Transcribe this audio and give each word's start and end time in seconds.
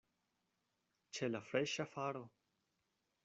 Ĉe 1.17 1.29
la 1.35 1.43
freŝa 1.51 1.87
faro. 1.93 2.25